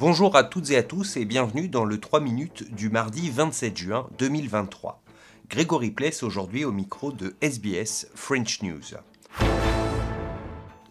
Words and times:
Bonjour 0.00 0.36
à 0.36 0.44
toutes 0.44 0.70
et 0.70 0.76
à 0.76 0.84
tous 0.84 1.16
et 1.16 1.24
bienvenue 1.24 1.68
dans 1.68 1.84
le 1.84 1.98
3 1.98 2.20
minutes 2.20 2.72
du 2.72 2.88
mardi 2.88 3.30
27 3.30 3.76
juin 3.76 4.06
2023. 4.18 5.02
Grégory 5.50 5.90
Pless 5.90 6.22
aujourd'hui 6.22 6.64
au 6.64 6.70
micro 6.70 7.10
de 7.10 7.34
SBS 7.40 8.06
French 8.14 8.62
News. 8.62 8.94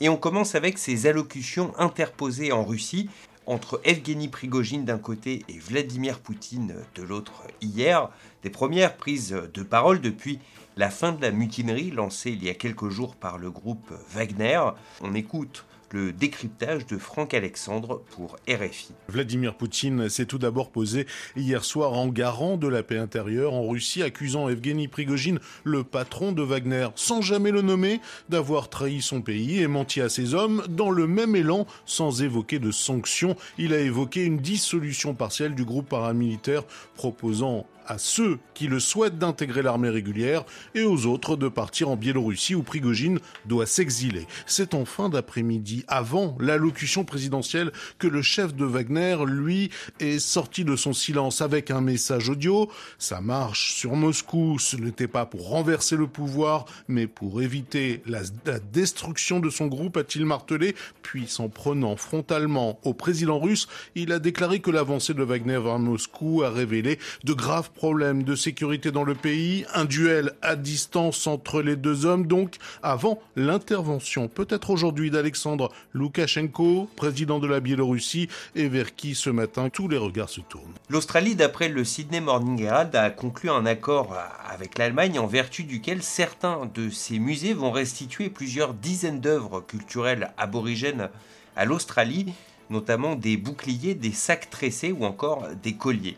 Et 0.02 0.10
on 0.10 0.18
commence 0.18 0.56
avec 0.56 0.78
ces 0.78 1.08
allocutions 1.08 1.72
interposées 1.78 2.52
en 2.52 2.66
Russie 2.66 3.10
entre 3.46 3.80
Evgeny 3.86 4.28
Prigogine 4.28 4.84
d'un 4.84 4.98
côté 4.98 5.46
et 5.48 5.58
Vladimir 5.58 6.20
Poutine 6.20 6.76
de 6.96 7.02
l'autre 7.02 7.44
hier, 7.62 8.10
des 8.44 8.50
premières 8.50 8.98
prises 8.98 9.38
de 9.54 9.64
parole 9.64 10.02
depuis 10.02 10.40
la 10.76 10.90
fin 10.90 11.14
de 11.14 11.22
la 11.22 11.32
mutinerie 11.32 11.92
lancée 11.92 12.32
il 12.32 12.44
y 12.44 12.50
a 12.50 12.54
quelques 12.54 12.90
jours 12.90 13.16
par 13.16 13.38
le 13.38 13.52
groupe 13.52 13.94
Wagner. 14.10 14.60
On 15.00 15.16
écoute 15.16 15.66
le 15.92 16.12
décryptage 16.12 16.86
de 16.86 16.98
Franck 16.98 17.34
Alexandre 17.34 18.02
pour 18.12 18.38
RFI. 18.48 18.90
Vladimir 19.08 19.56
Poutine 19.56 20.10
s'est 20.10 20.26
tout 20.26 20.38
d'abord 20.38 20.72
posé 20.72 21.06
hier 21.36 21.64
soir 21.64 21.94
en 21.94 22.08
garant 22.08 22.58
de 22.58 22.68
la 22.68 22.84
paix 22.84 22.98
intérieure 22.98 23.54
en 23.54 23.68
Russie, 23.68 24.04
accusant 24.04 24.50
Evgeny 24.50 24.88
Prigogine, 24.88 25.40
le 25.64 25.84
patron 25.84 26.32
de 26.32 26.42
Wagner, 26.42 26.90
sans 26.96 27.22
jamais 27.22 27.52
le 27.52 27.62
nommer, 27.62 28.02
d'avoir 28.30 28.70
trahi 28.70 29.02
son 29.02 29.22
pays 29.22 29.60
et 29.60 29.68
menti 29.68 30.02
à 30.02 30.10
ses 30.10 30.34
hommes. 30.34 30.64
Dans 30.70 30.92
le 30.92 31.08
même 31.08 31.36
élan, 31.36 31.66
sans 31.86 32.22
évoquer 32.22 32.60
de 32.60 32.72
sanctions, 32.72 33.36
il 33.58 33.74
a 33.74 33.80
évoqué 33.80 34.24
une 34.24 34.38
dissolution 34.38 35.14
partielle 35.14 35.56
du 35.56 35.66
groupe 35.66 35.90
paramilitaire 35.90 36.64
proposant 36.96 37.66
à 37.88 37.98
ceux 37.98 38.38
qui 38.54 38.68
le 38.68 38.80
souhaitent 38.80 39.18
d'intégrer 39.18 39.62
l'armée 39.62 39.90
régulière 39.90 40.44
et 40.76 40.84
aux 40.84 41.06
autres 41.06 41.36
de 41.36 41.48
partir 41.48 41.90
en 41.90 41.96
Biélorussie 41.96 42.54
où 42.54 42.64
Prigogine 42.64 43.20
doit 43.46 43.66
s'exiler. 43.66 44.28
C'est 44.46 44.74
en 44.74 44.86
fin 44.86 45.10
d'après-midi, 45.10 45.77
avant 45.88 46.38
l'allocution 46.40 47.04
présidentielle, 47.04 47.72
que 48.00 48.08
le 48.08 48.22
chef 48.22 48.56
de 48.56 48.66
Wagner, 48.66 49.18
lui, 49.26 49.70
est 50.00 50.20
sorti 50.20 50.64
de 50.64 50.76
son 50.76 50.94
silence 50.94 51.42
avec 51.42 51.72
un 51.72 51.82
message 51.82 52.30
audio. 52.30 52.70
Sa 52.98 53.22
marche 53.22 53.74
sur 53.74 53.96
Moscou, 53.96 54.60
ce 54.60 54.76
n'était 54.78 55.08
pas 55.08 55.26
pour 55.26 55.50
renverser 55.50 55.96
le 55.96 56.08
pouvoir, 56.08 56.66
mais 56.88 57.08
pour 57.08 57.42
éviter 57.42 58.02
la, 58.06 58.22
la 58.46 58.60
destruction 58.60 59.40
de 59.40 59.50
son 59.50 59.68
groupe, 59.68 59.98
a-t-il 59.98 60.26
martelé, 60.26 60.76
puis 61.02 61.28
s'en 61.28 61.50
prenant 61.50 61.96
frontalement 61.96 62.80
au 62.84 62.94
président 62.94 63.40
russe, 63.40 63.68
il 63.96 64.12
a 64.12 64.20
déclaré 64.20 64.60
que 64.60 64.72
l'avancée 64.72 65.14
de 65.14 65.24
Wagner 65.24 65.60
vers 65.60 65.80
Moscou 65.80 66.44
a 66.44 66.50
révélé 66.50 67.00
de 67.24 67.34
graves 67.34 67.72
problème 67.72 68.24
de 68.24 68.36
sécurité 68.36 68.92
dans 68.92 69.04
le 69.04 69.16
pays, 69.16 69.66
un 69.74 69.86
duel 69.86 70.34
à 70.42 70.56
distance 70.56 71.28
entre 71.28 71.62
les 71.62 71.76
deux 71.76 72.06
hommes 72.06 72.28
donc, 72.28 72.56
avant 72.82 73.20
l'intervention 73.36 74.28
peut-être 74.28 74.70
aujourd'hui 74.70 75.12
d'Alexandre 75.12 75.67
Loukachenko, 75.94 76.90
président 76.96 77.40
de 77.40 77.48
la 77.48 77.60
Biélorussie, 77.60 78.30
et 78.56 78.68
vers 78.68 78.96
qui 78.96 79.16
ce 79.16 79.30
matin 79.30 79.70
tous 79.70 79.88
les 79.88 79.98
regards 79.98 80.30
se 80.30 80.42
tournent. 80.42 80.74
L'Australie, 80.90 81.36
d'après 81.36 81.70
le 81.70 81.84
Sydney 81.84 82.22
Morning 82.22 82.62
Herald, 82.62 82.96
a 82.96 83.10
conclu 83.10 83.50
un 83.50 83.66
accord 83.66 84.16
avec 84.48 84.78
l'Allemagne 84.78 85.20
en 85.20 85.28
vertu 85.28 85.64
duquel 85.64 86.04
certains 86.04 86.70
de 86.74 86.90
ses 86.90 87.20
musées 87.20 87.54
vont 87.54 87.72
restituer 87.72 88.30
plusieurs 88.30 88.74
dizaines 88.74 89.20
d'œuvres 89.20 89.62
culturelles 89.62 90.32
aborigènes 90.38 91.10
à 91.56 91.66
l'Australie, 91.66 92.34
notamment 92.70 93.16
des 93.16 93.38
boucliers, 93.38 93.96
des 93.96 94.12
sacs 94.12 94.50
tressés 94.50 94.92
ou 94.92 95.06
encore 95.06 95.48
des 95.64 95.74
colliers. 95.74 96.18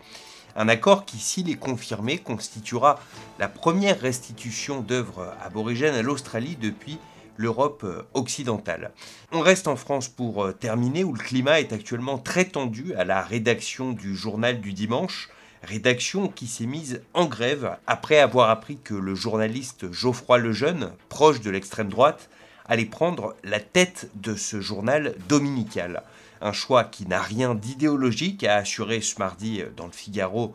Un 0.55 0.67
accord 0.67 1.05
qui, 1.05 1.17
s'il 1.17 1.49
est 1.49 1.55
confirmé, 1.55 2.17
constituera 2.17 2.99
la 3.37 3.47
première 3.47 3.99
restitution 3.99 4.81
d'œuvres 4.81 5.33
aborigènes 5.41 5.95
à 5.95 6.01
l'Australie 6.01 6.57
depuis 6.59 6.97
l'Europe 7.39 7.85
occidentale. 8.13 8.91
On 9.31 9.39
reste 9.39 9.69
en 9.69 9.77
France 9.77 10.09
pour 10.09 10.43
euh, 10.43 10.51
terminer, 10.51 11.05
où 11.05 11.13
le 11.13 11.23
climat 11.23 11.61
est 11.61 11.71
actuellement 11.71 12.17
très 12.17 12.43
tendu 12.43 12.93
à 12.95 13.05
la 13.05 13.21
rédaction 13.21 13.93
du 13.93 14.13
journal 14.13 14.59
du 14.59 14.73
dimanche, 14.73 15.29
rédaction 15.63 16.27
qui 16.27 16.47
s'est 16.47 16.65
mise 16.65 17.01
en 17.13 17.27
grève 17.27 17.77
après 17.87 18.19
avoir 18.19 18.49
appris 18.49 18.77
que 18.83 18.93
le 18.93 19.15
journaliste 19.15 19.89
Geoffroy 19.89 20.37
Lejeune, 20.37 20.91
proche 21.07 21.39
de 21.39 21.49
l'extrême 21.49 21.87
droite, 21.87 22.29
allait 22.65 22.83
prendre 22.83 23.37
la 23.45 23.61
tête 23.61 24.11
de 24.15 24.35
ce 24.35 24.59
journal 24.59 25.15
dominical. 25.29 26.03
Un 26.41 26.51
choix 26.51 26.83
qui 26.83 27.07
n'a 27.07 27.21
rien 27.21 27.55
d'idéologique, 27.55 28.43
a 28.43 28.57
assuré 28.57 28.99
ce 28.99 29.17
mardi 29.17 29.63
dans 29.77 29.85
le 29.85 29.93
Figaro 29.93 30.53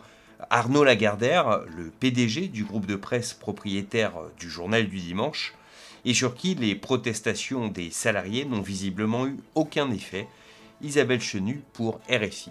Arnaud 0.50 0.84
Lagardère, 0.84 1.60
le 1.74 1.84
PDG 1.98 2.48
du 2.48 2.64
groupe 2.64 2.84
de 2.84 2.96
presse 2.96 3.32
propriétaire 3.32 4.12
du 4.38 4.50
journal 4.50 4.86
du 4.86 4.98
dimanche, 4.98 5.54
et 6.04 6.14
sur 6.14 6.34
qui 6.34 6.54
les 6.54 6.74
protestations 6.74 7.68
des 7.68 7.90
salariés 7.90 8.44
n'ont 8.44 8.60
visiblement 8.60 9.26
eu 9.26 9.36
aucun 9.54 9.90
effet. 9.90 10.26
Isabelle 10.82 11.20
Chenu 11.20 11.62
pour 11.72 12.00
RFI. 12.10 12.50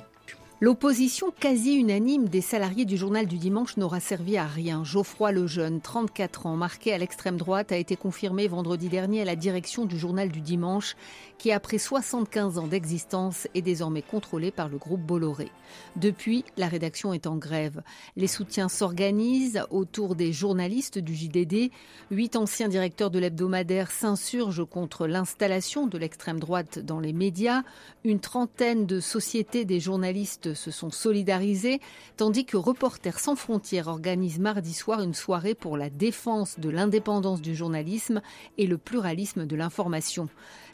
L'opposition 0.64 1.34
quasi 1.38 1.74
unanime 1.74 2.30
des 2.30 2.40
salariés 2.40 2.86
du 2.86 2.96
journal 2.96 3.28
du 3.28 3.38
dimanche 3.38 3.76
n'aura 3.76 4.00
servi 4.00 4.38
à 4.38 4.46
rien. 4.46 4.86
Geoffroy 4.86 5.34
Lejeune, 5.34 5.82
34 5.82 6.46
ans, 6.46 6.56
marqué 6.56 6.94
à 6.94 6.98
l'extrême 6.98 7.36
droite, 7.36 7.74
a 7.74 7.78
été 7.78 7.98
confirmé 7.98 8.48
vendredi 8.48 8.88
dernier 8.88 9.24
à 9.24 9.26
la 9.26 9.36
direction 9.36 9.84
du 9.84 10.00
journal 10.00 10.30
du 10.30 10.40
dimanche, 10.40 10.96
qui 11.38 11.52
après 11.52 11.78
75 11.78 12.60
ans 12.60 12.68
d'existence 12.68 13.46
est 13.54 13.62
désormais 13.62 14.04
contrôlé 14.04 14.52
par 14.52 14.70
le 14.70 14.78
groupe 14.78 15.02
Bolloré. 15.02 15.52
Depuis, 15.98 16.46
la 16.56 16.70
rédaction 16.70 17.14
est 17.14 17.28
en 17.28 17.36
grève. 17.36 17.82
Les 18.16 18.28
soutiens 18.28 18.70
s'organisent 18.70 19.66
autour 19.70 20.16
des 20.16 20.32
journalistes 20.32 20.98
du 20.98 21.14
JDD. 21.14 21.72
Huit 22.10 22.38
anciens 22.38 22.70
directeurs 22.70 23.12
de 23.12 23.20
l'hebdomadaire 23.20 23.92
s'insurgent 23.92 24.66
contre 24.66 25.08
l'installation 25.08 25.88
de 25.88 25.98
l'extrême 25.98 26.40
droite 26.40 26.80
dans 26.80 27.02
les 27.02 27.12
médias. 27.12 27.64
Une 28.06 28.22
trentaine 28.22 28.86
de 28.86 29.02
sociétés 29.02 29.66
des 29.66 29.82
journalistes 29.82 30.53
se 30.54 30.72
sont 30.72 30.90
solidarisés, 30.90 31.80
tandis 32.18 32.46
que 32.46 32.58
Reporters 32.58 33.20
sans 33.20 33.36
frontières 33.36 33.88
organise 33.88 34.40
mardi 34.40 34.74
soir 34.74 35.02
une 35.02 35.14
soirée 35.14 35.56
pour 35.56 35.78
la 35.78 35.90
défense 35.90 36.60
de 36.60 36.70
l'indépendance 36.70 37.42
du 37.42 37.56
journalisme 37.56 38.22
et 38.58 38.68
le 38.68 38.78
pluralisme 38.78 39.46
de 39.46 39.56
l'information. 39.56 40.30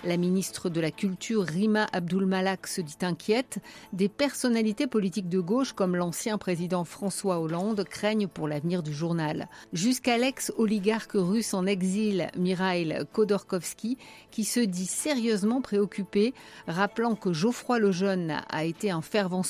La 0.05 0.15
ministre 0.15 0.69
de 0.69 0.79
la 0.79 0.91
Culture, 0.91 1.43
Rima 1.43 1.85
Abdulmalak, 1.91 2.67
se 2.67 2.79
dit 2.79 2.95
inquiète. 3.01 3.59
Des 3.91 4.07
personnalités 4.07 4.87
politiques 4.87 5.27
de 5.27 5.41
gauche, 5.41 5.73
comme 5.73 5.97
l'ancien 5.97 6.37
président 6.37 6.85
François 6.85 7.41
Hollande, 7.41 7.83
craignent 7.83 8.29
pour 8.29 8.47
l'avenir 8.47 8.81
du 8.81 8.93
journal. 8.93 9.49
Jusqu'à 9.73 10.17
l'ex-oligarque 10.17 11.11
russe 11.15 11.53
en 11.53 11.65
exil, 11.65 12.29
Mikhail 12.37 13.05
Khodorkovsky, 13.11 13.97
qui 14.31 14.45
se 14.45 14.61
dit 14.61 14.85
sérieusement 14.85 15.61
préoccupé, 15.61 16.33
rappelant 16.65 17.15
que 17.15 17.33
Geoffroy 17.33 17.79
Lejeune 17.79 18.41
a 18.49 18.63
été 18.63 18.91
un 18.91 19.01
fervent 19.01 19.43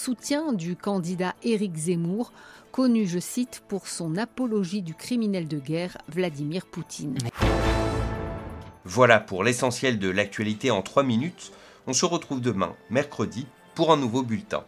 du 0.54 0.76
candidat 0.76 1.36
Éric 1.44 1.76
Zemmour, 1.76 2.32
connu, 2.72 3.08
je 3.08 3.20
cite, 3.20 3.62
pour 3.68 3.88
son 3.88 4.18
apologie 4.18 4.82
du 4.82 4.94
criminel 4.94 5.48
de 5.48 5.60
guerre 5.60 5.98
Vladimir 6.08 6.66
Poutine. 6.66 7.18
Voilà 8.86 9.20
pour 9.20 9.44
l'essentiel 9.44 10.00
de 10.00 10.10
l'actualité 10.10 10.72
en 10.72 10.82
3 10.82 11.04
minutes. 11.04 11.52
On 11.88 11.94
se 11.94 12.06
retrouve 12.06 12.42
demain, 12.42 12.74
mercredi, 12.90 13.46
pour 13.76 13.92
un 13.92 13.98
nouveau 13.98 14.24
bulletin. 14.24 14.64